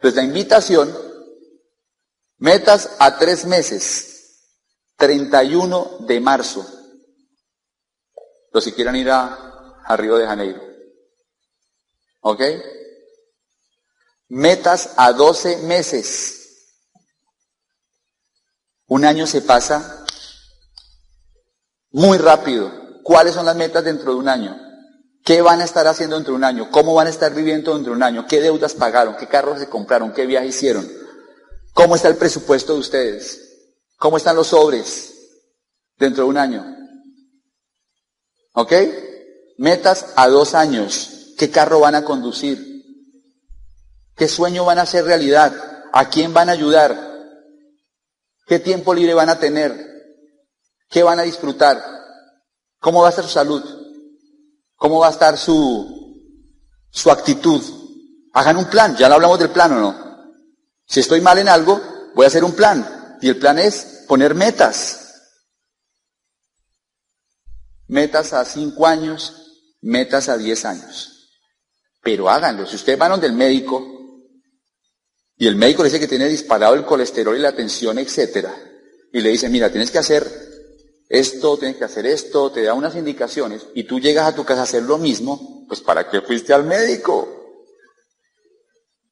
[0.01, 0.97] Pues la invitación,
[2.39, 4.45] metas a tres meses,
[4.97, 6.67] 31 de marzo.
[8.53, 10.63] Los que quieran ir a, a Río de Janeiro.
[12.21, 12.43] ¿Ok?
[14.29, 16.35] Metas a 12 meses.
[18.87, 20.05] Un año se pasa
[21.91, 23.03] muy rápido.
[23.03, 24.68] ¿Cuáles son las metas dentro de un año?
[25.29, 26.71] ¿Qué van a estar haciendo dentro de un año?
[26.71, 28.27] ¿Cómo van a estar viviendo dentro de un año?
[28.27, 29.15] ¿Qué deudas pagaron?
[29.15, 30.11] ¿Qué carros se compraron?
[30.15, 30.91] ¿Qué viajes hicieron?
[31.75, 33.39] ¿Cómo está el presupuesto de ustedes?
[33.99, 35.13] ¿Cómo están los sobres
[35.99, 36.65] dentro de un año?
[38.55, 38.73] ¿Ok?
[39.59, 41.35] Metas a dos años.
[41.37, 42.83] ¿Qué carro van a conducir?
[44.17, 45.53] ¿Qué sueño van a hacer realidad?
[45.93, 46.99] ¿A quién van a ayudar?
[48.47, 49.77] ¿Qué tiempo libre van a tener?
[50.89, 51.85] ¿Qué van a disfrutar?
[52.81, 53.78] ¿Cómo va a estar su salud?
[54.79, 56.23] ¿Cómo va a estar su,
[56.89, 57.61] su actitud?
[58.33, 60.35] Hagan un plan, ya no hablamos del plan o no.
[60.87, 61.81] Si estoy mal en algo,
[62.15, 63.19] voy a hacer un plan.
[63.21, 65.21] Y el plan es poner metas.
[67.89, 69.35] Metas a cinco años,
[69.81, 71.29] metas a diez años.
[72.01, 72.65] Pero háganlo.
[72.65, 73.85] Si ustedes van donde el médico
[75.37, 78.55] y el médico le dice que tiene disparado el colesterol y la tensión, etcétera,
[79.13, 80.48] y le dice, mira, tienes que hacer
[81.09, 84.61] esto, tienes que hacer esto, te da unas indicaciones y tú llegas a tu casa
[84.61, 87.29] a hacer lo mismo, pues ¿para qué fuiste al médico?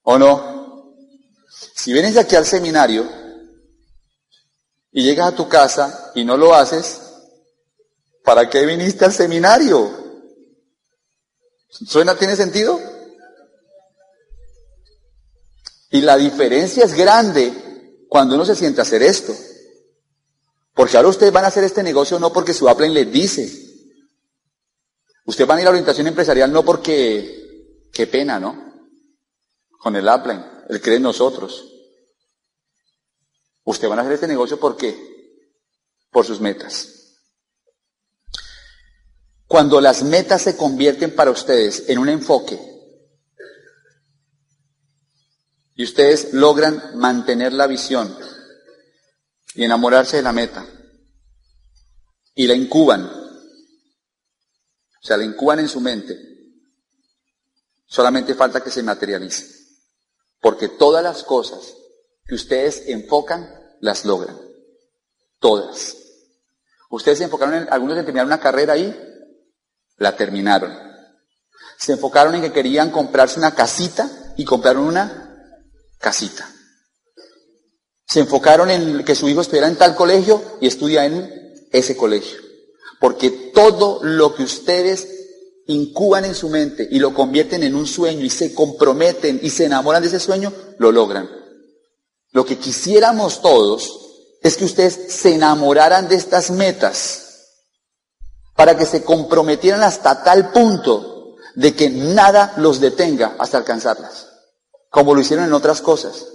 [0.02, 0.94] ¿O no?
[1.74, 3.09] Si vienes aquí al seminario
[4.92, 7.00] y llegas a tu casa y no lo haces,
[8.22, 10.04] ¿para qué viniste al seminario?
[11.68, 12.78] ¿Suena, tiene sentido?
[15.90, 19.35] Y la diferencia es grande cuando uno se siente a hacer esto.
[20.76, 23.50] Porque ahora ustedes van a hacer este negocio no porque su Apple les dice.
[25.24, 28.90] Ustedes van a ir a orientación empresarial no porque, qué pena, ¿no?
[29.78, 31.64] Con el Apple, él cree en nosotros.
[33.64, 34.94] Ustedes van a hacer este negocio ¿por qué?
[36.10, 37.14] Por sus metas.
[39.46, 42.60] Cuando las metas se convierten para ustedes en un enfoque
[45.74, 48.14] y ustedes logran mantener la visión,
[49.57, 50.64] y enamorarse de la meta.
[52.35, 53.05] Y la incuban.
[53.05, 56.16] O sea, la incuban en su mente.
[57.87, 59.47] Solamente falta que se materialice.
[60.40, 61.75] Porque todas las cosas
[62.27, 63.49] que ustedes enfocan,
[63.81, 64.38] las logran.
[65.38, 65.97] Todas.
[66.90, 68.94] Ustedes se enfocaron en, algunos en terminar una carrera ahí,
[69.96, 70.77] la terminaron.
[71.79, 75.63] Se enfocaron en que querían comprarse una casita y compraron una
[75.98, 76.50] casita.
[78.07, 82.38] Se enfocaron en que su hijo estuviera en tal colegio y estudia en ese colegio.
[83.00, 85.09] Porque todo lo que ustedes
[85.67, 89.65] incuban en su mente y lo convierten en un sueño y se comprometen y se
[89.65, 91.29] enamoran de ese sueño, lo logran.
[92.31, 94.00] Lo que quisiéramos todos
[94.42, 97.27] es que ustedes se enamoraran de estas metas
[98.54, 104.29] para que se comprometieran hasta tal punto de que nada los detenga hasta alcanzarlas,
[104.90, 106.27] como lo hicieron en otras cosas.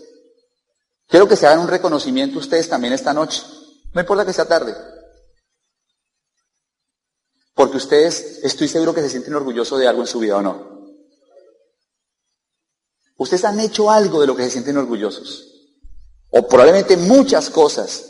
[1.11, 3.43] Quiero que se hagan un reconocimiento ustedes también esta noche.
[3.93, 4.73] No importa que sea tarde.
[7.53, 10.95] Porque ustedes, estoy seguro que se sienten orgullosos de algo en su vida o no.
[13.17, 15.47] Ustedes han hecho algo de lo que se sienten orgullosos.
[16.29, 18.05] O probablemente muchas cosas.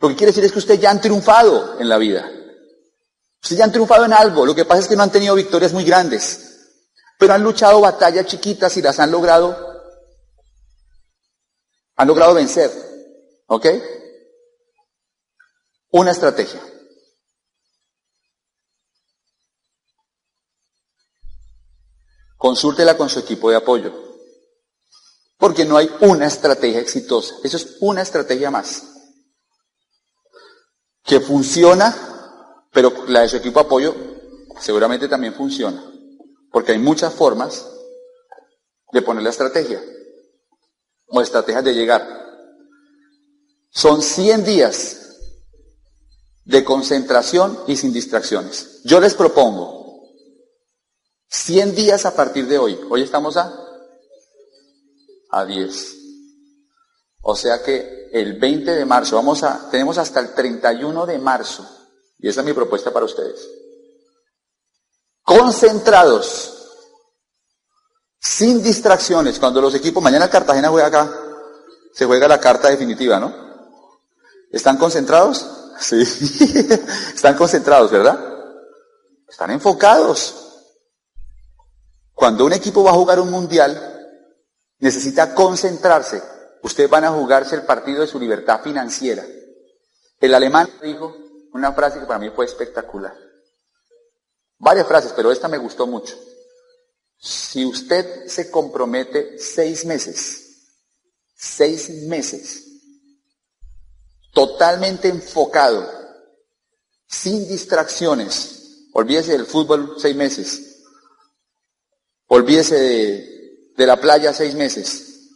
[0.00, 2.30] Lo que quiere decir es que ustedes ya han triunfado en la vida.
[3.42, 4.46] Ustedes ya han triunfado en algo.
[4.46, 6.70] Lo que pasa es que no han tenido victorias muy grandes.
[7.18, 9.73] Pero han luchado batallas chiquitas y las han logrado.
[11.96, 12.70] Han logrado vencer.
[13.46, 13.66] ¿Ok?
[15.90, 16.60] Una estrategia.
[22.36, 23.92] Consúltela con su equipo de apoyo.
[25.38, 27.36] Porque no hay una estrategia exitosa.
[27.42, 28.82] Eso es una estrategia más.
[31.02, 33.94] Que funciona, pero la de su equipo de apoyo
[34.60, 35.84] seguramente también funciona.
[36.50, 37.66] Porque hay muchas formas
[38.92, 39.82] de poner la estrategia.
[41.06, 42.06] O estrategias de llegar.
[43.70, 45.00] Son 100 días
[46.44, 48.80] de concentración y sin distracciones.
[48.84, 50.10] Yo les propongo
[51.28, 52.78] 100 días a partir de hoy.
[52.88, 53.64] Hoy estamos a
[55.34, 55.96] a 10.
[57.22, 61.66] O sea que el 20 de marzo, vamos a, tenemos hasta el 31 de marzo,
[62.18, 63.48] y esa es mi propuesta para ustedes.
[65.22, 66.53] Concentrados,
[68.24, 71.10] sin distracciones, cuando los equipos, mañana Cartagena juega acá,
[71.92, 73.32] se juega la carta definitiva, ¿no?
[74.50, 75.50] ¿Están concentrados?
[75.76, 76.00] Sí,
[77.14, 78.16] están concentrados, ¿verdad?
[79.28, 80.62] Están enfocados.
[82.14, 83.76] Cuando un equipo va a jugar un mundial,
[84.78, 86.22] necesita concentrarse.
[86.62, 89.24] Ustedes van a jugarse el partido de su libertad financiera.
[90.20, 91.12] El alemán dijo
[91.52, 93.16] una frase que para mí fue espectacular.
[94.58, 96.14] Varias frases, pero esta me gustó mucho.
[97.24, 100.58] Si usted se compromete seis meses,
[101.34, 102.64] seis meses,
[104.30, 105.90] totalmente enfocado,
[107.08, 110.82] sin distracciones, olvídese del fútbol seis meses,
[112.26, 115.30] olvídese de la playa seis meses.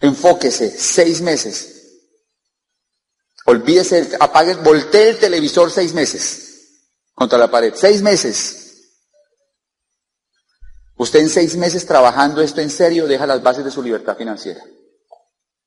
[0.00, 1.72] Enfóquese seis meses.
[3.44, 6.80] Olvídese, apague, voltee el televisor seis meses
[7.14, 7.74] contra la pared.
[7.76, 8.65] Seis meses.
[10.96, 14.64] Usted en seis meses trabajando esto en serio deja las bases de su libertad financiera.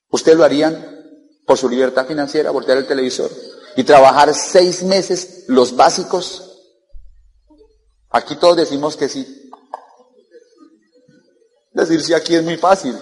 [0.10, 0.98] ¿Usted lo harían
[1.46, 3.30] por su libertad financiera, voltear el televisor
[3.76, 6.46] y trabajar seis meses los básicos?
[8.10, 9.52] Aquí todos decimos que sí.
[11.74, 12.98] Decir si aquí es muy fácil.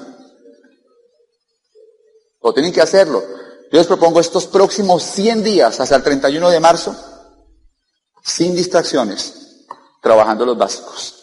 [2.42, 3.24] O tienen que hacerlo.
[3.72, 6.96] Yo les propongo estos próximos 100 días, hasta el 31 de marzo,
[8.24, 9.66] sin distracciones,
[10.02, 11.17] trabajando los básicos.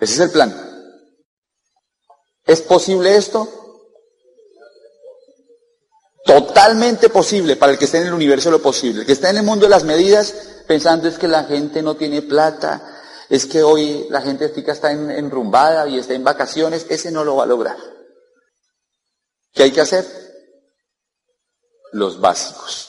[0.00, 0.70] Ese es el plan.
[2.46, 3.48] ¿Es posible esto?
[6.24, 9.00] Totalmente posible para el que esté en el universo lo posible.
[9.00, 10.34] El que está en el mundo de las medidas
[10.66, 15.86] pensando es que la gente no tiene plata, es que hoy la gente está enrumbada
[15.88, 17.76] y está en vacaciones, ese no lo va a lograr.
[19.52, 20.06] ¿Qué hay que hacer?
[21.92, 22.88] Los básicos.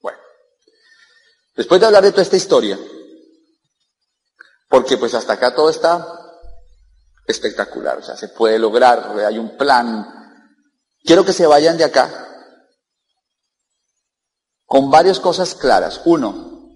[0.00, 0.18] Bueno,
[1.56, 2.78] después de hablar de toda esta historia,
[4.72, 6.18] porque pues hasta acá todo está
[7.26, 10.02] espectacular, o sea, se puede lograr, hay un plan.
[11.04, 12.48] Quiero que se vayan de acá
[14.64, 16.00] con varias cosas claras.
[16.06, 16.70] Uno,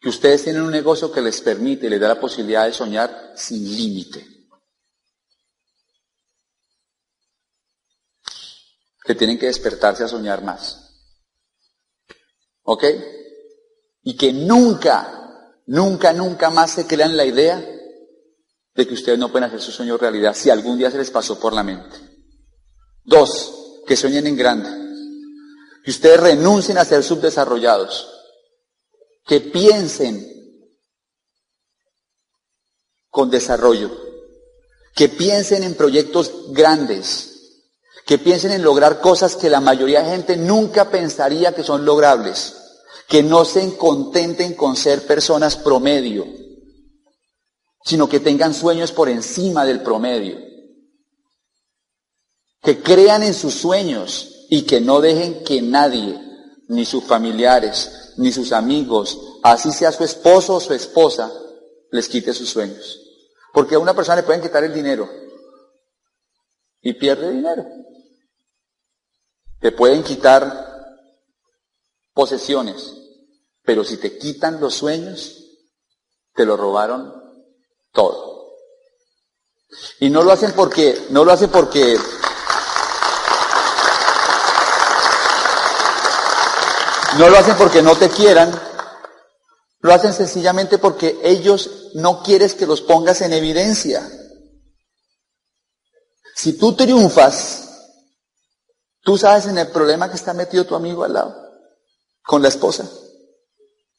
[0.00, 3.62] que ustedes tienen un negocio que les permite, les da la posibilidad de soñar sin
[3.62, 4.26] límite.
[9.04, 10.80] Que tienen que despertarse a soñar más.
[12.62, 12.84] ¿Ok?
[14.04, 15.23] Y que nunca,
[15.66, 17.64] nunca, nunca más se crean la idea
[18.74, 21.38] de que ustedes no pueden hacer su sueño realidad si algún día se les pasó
[21.38, 21.96] por la mente.
[23.04, 24.70] Dos, que sueñen en grande.
[25.84, 28.14] Que ustedes renuncien a ser subdesarrollados
[29.26, 30.30] que piensen
[33.08, 33.90] con desarrollo,
[34.94, 37.30] que piensen en proyectos grandes,
[38.06, 42.54] que piensen en lograr cosas que la mayoría de gente nunca pensaría que son logrables,
[43.08, 46.26] que no se contenten con ser personas promedio,
[47.84, 50.38] sino que tengan sueños por encima del promedio,
[52.62, 56.18] que crean en sus sueños y que no dejen que nadie,
[56.68, 61.30] ni sus familiares, ni sus amigos, así sea su esposo o su esposa,
[61.90, 63.00] les quite sus sueños.
[63.52, 65.08] Porque a una persona le pueden quitar el dinero
[66.80, 67.64] y pierde dinero.
[69.60, 70.73] Te pueden quitar
[72.14, 72.94] posesiones,
[73.62, 75.44] pero si te quitan los sueños,
[76.34, 77.12] te lo robaron
[77.92, 78.54] todo.
[80.00, 81.98] Y no lo hacen porque, no lo hacen porque
[87.18, 88.52] No lo hacen porque no te quieran,
[89.80, 94.02] Lo hacen sencillamente porque ellos no quieres que los pongas en evidencia.
[96.34, 97.68] Si tú triunfas,
[99.02, 101.43] tú sabes en el problema que está metido tu amigo al lado,
[102.24, 102.90] con la esposa,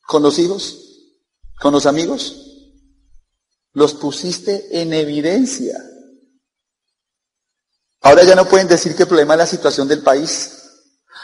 [0.06, 0.80] con los hijos,
[1.62, 2.42] con los amigos.
[3.74, 5.78] Los pusiste en evidencia.
[8.02, 10.64] Ahora ya no pueden decir que el problema es la situación del país.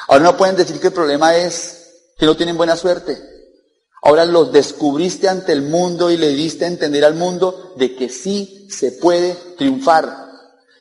[0.07, 3.17] Ahora no pueden decir que el problema es que no tienen buena suerte.
[4.03, 8.09] Ahora los descubriste ante el mundo y le diste a entender al mundo de que
[8.09, 10.29] sí se puede triunfar.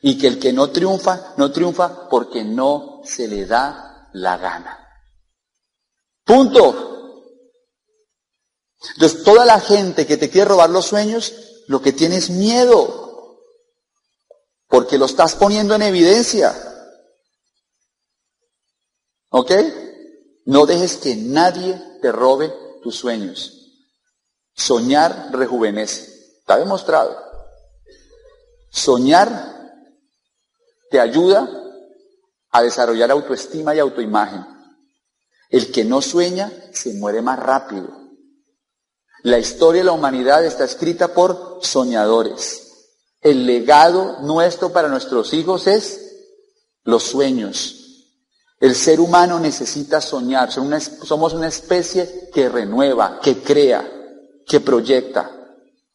[0.02, 4.79] Y que el que no triunfa, no triunfa porque no se le da la gana.
[6.30, 7.24] Punto.
[8.94, 11.34] Entonces toda la gente que te quiere robar los sueños,
[11.66, 13.40] lo que tiene es miedo
[14.68, 16.54] porque lo estás poniendo en evidencia.
[19.30, 19.50] ¿Ok?
[20.44, 23.82] No dejes que nadie te robe tus sueños.
[24.54, 26.36] Soñar rejuvenece.
[26.38, 27.18] Está demostrado.
[28.70, 29.82] Soñar
[30.92, 31.50] te ayuda
[32.50, 34.59] a desarrollar autoestima y autoimagen.
[35.51, 37.88] El que no sueña se muere más rápido.
[39.22, 42.68] La historia de la humanidad está escrita por soñadores.
[43.20, 46.01] El legado nuestro para nuestros hijos es
[46.84, 47.76] los sueños.
[48.61, 50.51] El ser humano necesita soñar.
[50.53, 53.90] Somos una especie que renueva, que crea,
[54.46, 55.30] que proyecta.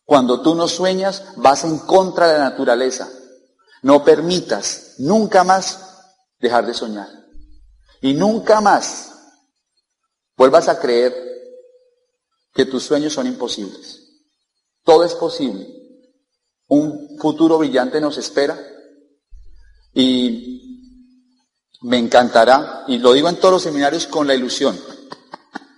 [0.03, 3.10] Cuando tú no sueñas, vas en contra de la naturaleza.
[3.82, 5.80] No permitas nunca más
[6.39, 7.08] dejar de soñar.
[8.01, 9.14] Y nunca más
[10.38, 11.13] vuelvas a creer
[12.53, 14.01] que tus sueños son imposibles.
[14.83, 15.67] Todo es posible.
[16.67, 18.57] Un futuro brillante nos espera
[19.93, 20.55] y
[21.81, 24.77] me encantará, y lo digo en todos los seminarios con la ilusión,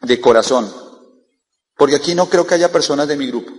[0.01, 0.71] de corazón,
[1.75, 3.51] porque aquí no creo que haya personas de mi grupo,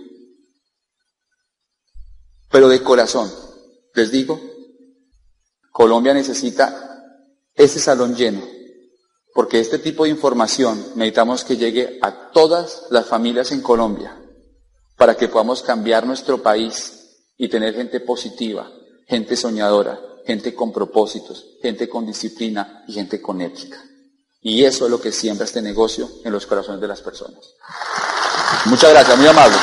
[2.49, 3.31] pero de corazón,
[3.93, 4.41] les digo,
[5.71, 7.15] Colombia necesita
[7.53, 8.41] ese salón lleno,
[9.39, 14.13] porque este tipo de información necesitamos que llegue a todas las familias en Colombia,
[14.97, 18.69] para que podamos cambiar nuestro país y tener gente positiva,
[19.07, 23.81] gente soñadora, gente con propósitos, gente con disciplina y gente con ética.
[24.41, 27.39] Y eso es lo que siembra este negocio en los corazones de las personas.
[28.65, 29.61] Muchas gracias, muy amables.